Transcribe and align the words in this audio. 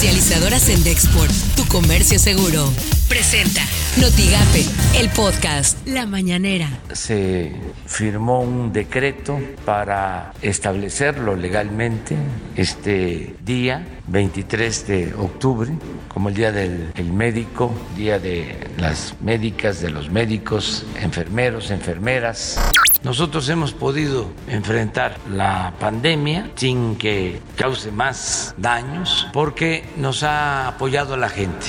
Comercializadoras 0.00 0.70
en 0.70 0.82
Dexport, 0.82 1.30
tu 1.56 1.66
comercio 1.66 2.18
seguro. 2.18 2.72
Presenta 3.06 3.60
Notigape, 4.00 4.64
el 4.98 5.10
podcast 5.10 5.86
La 5.86 6.06
Mañanera. 6.06 6.70
Se 6.90 7.52
firmó 7.84 8.40
un 8.40 8.72
decreto 8.72 9.38
para 9.66 10.32
establecerlo 10.40 11.36
legalmente 11.36 12.16
este 12.56 13.34
día, 13.44 13.86
23 14.06 14.86
de 14.86 15.14
octubre, 15.18 15.70
como 16.08 16.30
el 16.30 16.34
Día 16.34 16.50
del 16.50 16.92
el 16.94 17.12
Médico, 17.12 17.70
Día 17.94 18.18
de 18.18 18.56
las 18.78 19.14
médicas, 19.20 19.82
de 19.82 19.90
los 19.90 20.08
médicos, 20.08 20.86
enfermeros, 20.98 21.70
enfermeras. 21.70 22.58
Nosotros 23.02 23.48
hemos 23.48 23.72
podido 23.72 24.30
enfrentar 24.46 25.16
la 25.30 25.72
pandemia 25.80 26.50
sin 26.54 26.96
que 26.96 27.40
cause 27.56 27.90
más 27.90 28.54
daños 28.58 29.26
porque 29.32 29.84
nos 29.96 30.22
ha 30.22 30.68
apoyado 30.68 31.16
la 31.16 31.30
gente. 31.30 31.66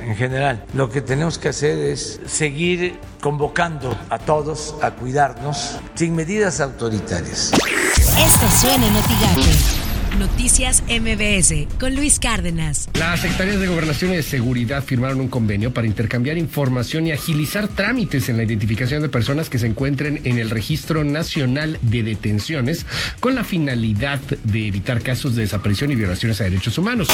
En 0.00 0.16
general, 0.16 0.64
lo 0.74 0.90
que 0.90 1.00
tenemos 1.00 1.38
que 1.38 1.50
hacer 1.50 1.78
es 1.78 2.20
seguir 2.26 2.98
convocando 3.20 3.96
a 4.10 4.18
todos 4.18 4.74
a 4.82 4.90
cuidarnos 4.90 5.78
sin 5.94 6.16
medidas 6.16 6.60
autoritarias. 6.60 7.52
Esto 8.18 8.50
suena 8.50 8.86
en. 8.86 9.83
Noticias 10.14 10.82
MBS 10.88 11.66
con 11.78 11.94
Luis 11.94 12.18
Cárdenas. 12.18 12.88
Las 12.94 13.20
secretarías 13.20 13.60
de 13.60 13.66
Gobernación 13.66 14.12
y 14.12 14.16
de 14.16 14.22
Seguridad 14.22 14.84
firmaron 14.84 15.20
un 15.20 15.28
convenio 15.28 15.74
para 15.74 15.86
intercambiar 15.86 16.38
información 16.38 17.06
y 17.06 17.12
agilizar 17.12 17.68
trámites 17.68 18.28
en 18.28 18.36
la 18.36 18.44
identificación 18.44 19.02
de 19.02 19.08
personas 19.08 19.50
que 19.50 19.58
se 19.58 19.66
encuentren 19.66 20.20
en 20.24 20.38
el 20.38 20.50
Registro 20.50 21.04
Nacional 21.04 21.78
de 21.82 22.02
Detenciones 22.02 22.86
con 23.20 23.34
la 23.34 23.44
finalidad 23.44 24.20
de 24.20 24.68
evitar 24.68 25.02
casos 25.02 25.34
de 25.34 25.42
desaparición 25.42 25.90
y 25.90 25.96
violaciones 25.96 26.40
a 26.40 26.44
derechos 26.44 26.78
humanos. 26.78 27.08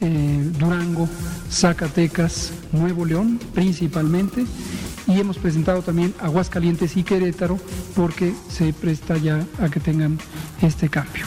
eh, 0.00 0.50
Durango, 0.58 1.08
Zacatecas, 1.52 2.50
Nuevo 2.72 3.04
León 3.04 3.38
principalmente. 3.54 4.44
Y 5.06 5.20
hemos 5.20 5.38
presentado 5.38 5.82
también 5.82 6.14
Aguascalientes 6.20 6.96
y 6.96 7.04
Querétaro 7.04 7.58
porque 7.94 8.34
se 8.48 8.72
presta 8.72 9.16
ya 9.16 9.44
a 9.60 9.68
que 9.68 9.80
tengan 9.80 10.18
este 10.62 10.88
cambio. 10.88 11.24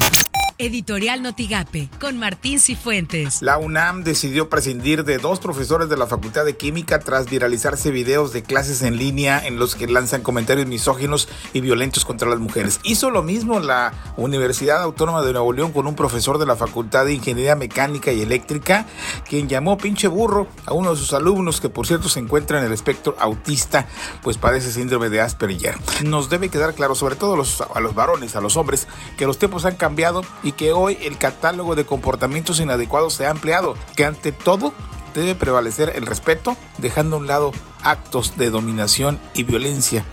Editorial 0.60 1.22
Notigape 1.22 1.90
con 2.00 2.18
Martín 2.18 2.60
Cifuentes. 2.60 3.42
La 3.44 3.58
UNAM 3.60 4.04
decidió 4.04 4.50
prescindir 4.50 5.04
de 5.04 5.20
dos 5.20 5.40
profesores 5.40 5.88
de 5.88 5.98
la 5.98 6.08
Facultad 6.08 6.46
de 6.46 6.58
Química 6.58 7.00
tras 7.00 7.30
viralizarse 7.30 7.92
videos 7.92 8.34
de 8.34 8.42
clases 8.42 8.82
en 8.82 8.98
línea 8.98 9.46
en 9.46 9.60
los 9.60 9.76
que 9.76 9.88
lanzan 9.88 10.24
comentarios 10.24 10.66
misóginos 10.66 11.30
y 11.54 11.62
violentos 11.62 12.06
contra 12.06 12.28
las 12.28 12.40
mujeres. 12.40 12.80
Hizo 12.84 13.12
lo 13.12 13.22
mismo 13.22 13.60
la 13.60 13.94
Universidad 14.18 14.82
Autónoma 14.82 15.22
de 15.22 15.34
Nuevo 15.34 15.54
León 15.54 15.72
con 15.72 15.86
un 15.86 15.96
profesor 15.96 16.40
de 16.40 16.48
la 16.48 16.56
Facultad 16.56 17.06
de 17.06 17.14
Ingeniería 17.14 17.56
Mecánica 17.56 18.12
y 18.12 18.22
Eléctrica, 18.22 18.88
quien 19.30 19.48
llamó 19.48 19.78
pinche 19.78 20.08
burro 20.08 20.48
a 20.66 20.74
uno 20.74 20.92
de 20.92 20.98
sus 20.98 21.14
alumnos 21.14 21.62
que 21.62 21.70
por 21.70 21.86
cierto 21.86 22.10
se 22.10 22.20
encuentra 22.20 22.60
en 22.60 22.66
el 22.66 22.74
espectro 22.74 23.16
autista, 23.20 23.88
pues 24.24 24.38
padece 24.38 24.72
síndrome 24.72 25.10
de 25.10 25.22
Asperger. 25.22 25.76
Nos 26.04 26.30
debe 26.30 26.50
quedar 26.50 26.74
claro, 26.74 26.96
sobre 26.96 27.16
todo 27.16 27.36
a 27.36 27.80
los, 27.80 27.96
varones, 27.96 28.36
a 28.36 28.42
los 28.42 28.58
hombres, 28.58 28.88
que 29.18 29.28
los 29.28 29.38
tiempos 29.38 29.66
han 29.66 29.76
cambiado 29.76 30.24
que 30.52 30.72
hoy 30.72 30.98
el 31.02 31.18
catálogo 31.18 31.76
de 31.76 31.86
comportamientos 31.86 32.60
inadecuados 32.60 33.14
se 33.14 33.26
ha 33.26 33.32
ampliado, 33.32 33.76
que 33.96 34.06
ante 34.06 34.32
todo 34.32 34.74
debe 35.14 35.36
prevalecer 35.36 35.94
el 35.96 36.06
respeto, 36.06 36.56
dejando 36.78 37.16
a 37.16 37.20
un 37.20 37.28
lado 37.28 37.52
actos 37.82 38.38
de 38.38 38.50
dominación 38.50 39.20
y 39.34 39.44
violencia. 39.44 40.06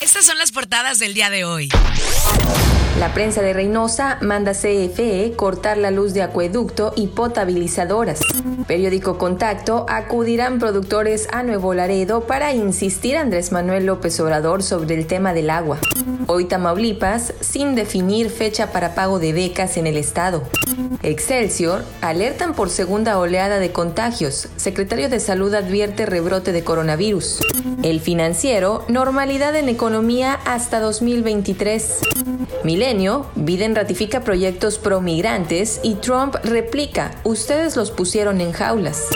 Estas 0.00 0.24
son 0.24 0.38
las 0.38 0.52
portadas 0.52 0.98
del 0.98 1.14
día 1.14 1.30
de 1.30 1.44
hoy. 1.44 1.68
La 2.98 3.14
prensa 3.14 3.42
de 3.42 3.52
Reynosa 3.52 4.18
manda 4.20 4.52
CFE 4.52 5.32
cortar 5.34 5.78
la 5.78 5.90
luz 5.90 6.12
de 6.12 6.22
acueducto 6.22 6.92
y 6.94 7.08
potabilizadoras. 7.08 8.20
Periódico 8.66 9.18
Contacto 9.18 9.86
acudirán 9.88 10.58
productores 10.58 11.26
a 11.32 11.42
Nuevo 11.42 11.74
Laredo 11.74 12.26
para 12.26 12.52
insistir 12.52 13.16
Andrés 13.16 13.50
Manuel 13.50 13.86
López 13.86 14.20
Obrador 14.20 14.62
sobre 14.62 14.94
el 14.94 15.06
tema 15.06 15.32
del 15.32 15.50
agua. 15.50 15.78
Hoy 16.26 16.44
Tamaulipas 16.44 17.32
sin 17.40 17.74
definir 17.74 18.30
fecha 18.30 18.72
para 18.72 18.94
pago 18.94 19.18
de 19.18 19.32
becas 19.32 19.76
en 19.76 19.86
el 19.86 19.96
estado. 19.96 20.42
Excelsior 21.02 21.84
alertan 22.00 22.54
por 22.54 22.70
segunda 22.70 23.18
oleada 23.18 23.58
de 23.58 23.72
contagios. 23.72 24.48
Secretario 24.56 25.08
de 25.08 25.18
Salud 25.18 25.52
advierte 25.54 26.06
rebrote 26.06 26.52
de 26.52 26.62
coronavirus. 26.62 27.40
El 27.82 28.00
financiero, 28.00 28.84
normalidad 28.88 29.56
en 29.56 29.68
economía 29.68 30.34
hasta 30.44 30.78
2023. 30.78 32.00
Milenio, 32.64 33.26
Biden 33.34 33.74
ratifica 33.74 34.20
proyectos 34.20 34.78
pro 34.78 35.00
migrantes 35.00 35.80
y 35.82 35.94
Trump 35.96 36.36
replica, 36.44 37.10
ustedes 37.24 37.76
los 37.76 37.90
pusieron 37.90 38.40
en 38.40 38.52
jaulas. 38.52 39.08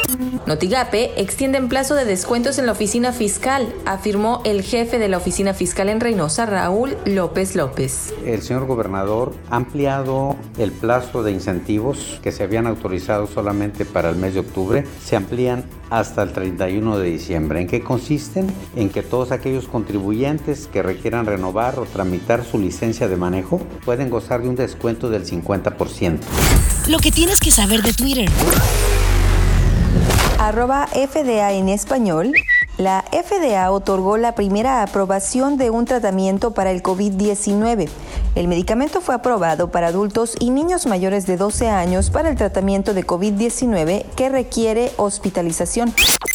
Notigape 0.46 1.20
extiende 1.20 1.58
en 1.58 1.68
plazo 1.68 1.94
de 1.94 2.04
descuentos 2.04 2.58
en 2.58 2.66
la 2.66 2.72
oficina 2.72 3.12
fiscal, 3.12 3.72
afirmó 3.84 4.42
el 4.44 4.62
jefe 4.62 4.98
de 4.98 5.08
la 5.08 5.16
oficina 5.16 5.54
fiscal 5.54 5.88
en 5.88 6.00
Reynosa, 6.00 6.46
Raúl 6.46 6.96
López 7.04 7.56
López. 7.56 8.14
El 8.24 8.42
señor 8.42 8.66
gobernador 8.66 9.34
ha 9.50 9.56
ampliado 9.56 10.36
el 10.58 10.72
plazo 10.72 11.22
de 11.22 11.32
incentivos 11.32 12.20
que 12.22 12.32
se 12.32 12.44
habían 12.44 12.66
autorizado 12.66 13.26
solamente 13.26 13.84
para 13.84 14.10
el 14.10 14.16
mes 14.16 14.34
de 14.34 14.40
octubre, 14.40 14.84
se 15.04 15.16
amplían 15.16 15.64
hasta 15.90 16.22
el 16.22 16.32
31 16.32 16.98
de 16.98 17.10
diciembre. 17.10 17.60
¿En 17.60 17.66
qué 17.66 17.82
consisten? 17.82 18.52
En 18.74 18.90
que 18.90 19.02
todos 19.02 19.32
aquellos 19.32 19.68
contribuyentes 19.68 20.68
que 20.68 20.82
requieran 20.82 21.26
renovar 21.26 21.78
o 21.78 21.84
tramitar 21.84 22.44
su 22.44 22.58
licencia 22.58 23.08
de 23.08 23.16
manejo 23.16 23.58
pueden 23.84 24.10
gozar 24.10 24.42
de 24.42 24.48
un 24.48 24.56
descuento 24.56 25.10
del 25.10 25.24
50%. 25.24 26.18
Lo 26.88 26.98
que 26.98 27.10
tienes 27.10 27.40
que 27.40 27.50
saber 27.50 27.82
de 27.82 27.92
Twitter. 27.92 28.28
Arroba 30.38 30.86
FDA 30.88 31.52
en 31.52 31.68
español. 31.68 32.32
La 32.78 33.06
FDA 33.10 33.70
otorgó 33.70 34.18
la 34.18 34.34
primera 34.34 34.82
aprobación 34.82 35.56
de 35.56 35.70
un 35.70 35.86
tratamiento 35.86 36.52
para 36.52 36.70
el 36.70 36.82
COVID-19. 36.82 37.88
El 38.34 38.48
medicamento 38.48 39.00
fue 39.00 39.14
aprobado 39.14 39.70
para 39.70 39.86
adultos 39.86 40.36
y 40.38 40.50
niños 40.50 40.84
mayores 40.84 41.26
de 41.26 41.38
12 41.38 41.70
años 41.70 42.10
para 42.10 42.28
el 42.28 42.36
tratamiento 42.36 42.92
de 42.92 43.06
COVID-19 43.06 44.04
que 44.14 44.28
requiere 44.28 44.92
hospitalización. 44.98 45.94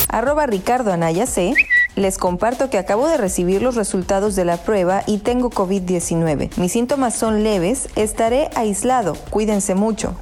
Arroba 0.10 0.48
Ricardo 0.48 0.92
Anaya. 0.92 1.26
Les 1.96 2.18
comparto 2.18 2.72
que 2.72 2.80
acabo 2.80 3.08
de 3.08 3.18
recibir 3.18 3.62
los 3.62 3.76
resultados 3.76 4.36
de 4.36 4.46
la 4.46 4.58
prueba 4.58 5.04
y 5.06 5.20
tengo 5.20 5.52
COVID-19. 5.52 6.58
Mis 6.58 6.72
síntomas 6.72 7.14
son 7.14 7.44
leves, 7.44 7.90
estaré 7.96 8.50
aislado, 8.56 9.16
cuídense 9.30 9.76
mucho. 9.76 10.16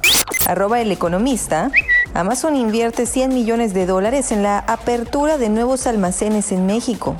Arroba 0.46 0.80
el 0.80 0.92
economista. 0.92 1.70
Amazon 2.14 2.56
invierte 2.56 3.06
100 3.06 3.32
millones 3.32 3.72
de 3.72 3.86
dólares 3.86 4.32
en 4.32 4.42
la 4.42 4.58
apertura 4.58 5.38
de 5.38 5.48
nuevos 5.48 5.86
almacenes 5.86 6.50
en 6.50 6.66
México. 6.66 7.16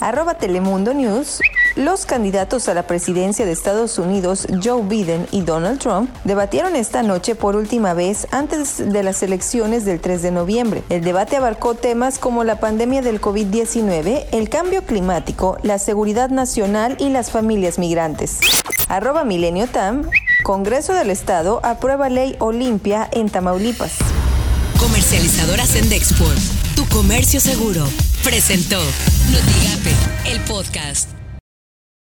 Arroba 0.00 0.34
Telemundo 0.34 0.92
News. 0.92 1.40
Los 1.76 2.06
candidatos 2.06 2.68
a 2.68 2.74
la 2.74 2.86
presidencia 2.86 3.46
de 3.46 3.52
Estados 3.52 3.98
Unidos, 3.98 4.46
Joe 4.62 4.82
Biden 4.82 5.26
y 5.32 5.40
Donald 5.40 5.80
Trump, 5.80 6.08
debatieron 6.22 6.76
esta 6.76 7.02
noche 7.02 7.34
por 7.34 7.56
última 7.56 7.94
vez 7.94 8.28
antes 8.30 8.92
de 8.92 9.02
las 9.02 9.22
elecciones 9.24 9.84
del 9.84 10.00
3 10.00 10.22
de 10.22 10.30
noviembre. 10.30 10.84
El 10.88 11.02
debate 11.02 11.36
abarcó 11.36 11.74
temas 11.74 12.18
como 12.18 12.44
la 12.44 12.60
pandemia 12.60 13.02
del 13.02 13.20
COVID-19, 13.20 14.26
el 14.30 14.48
cambio 14.50 14.84
climático, 14.84 15.56
la 15.62 15.78
seguridad 15.78 16.28
nacional 16.28 16.96
y 17.00 17.08
las 17.08 17.30
familias 17.32 17.78
migrantes. 17.78 18.38
Arroba 18.88 19.24
Milenio 19.24 19.66
Tam, 19.66 20.08
Congreso 20.44 20.92
del 20.92 21.10
Estado 21.10 21.60
aprueba 21.64 22.08
ley 22.08 22.36
Olimpia 22.38 23.08
en 23.10 23.30
Tamaulipas. 23.30 23.98
Comercializadoras 24.84 25.70
Sendexport, 25.70 26.38
tu 26.76 26.86
comercio 26.88 27.40
seguro, 27.40 27.88
presentó 28.22 28.78
Notigape, 29.30 30.30
el 30.30 30.40
podcast. 30.42 31.13